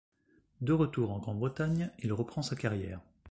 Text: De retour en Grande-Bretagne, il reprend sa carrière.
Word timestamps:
De 0.61 0.73
retour 0.73 1.11
en 1.11 1.19
Grande-Bretagne, 1.19 1.91
il 1.99 2.11
reprend 2.11 2.41
sa 2.41 2.55
carrière. 2.55 3.01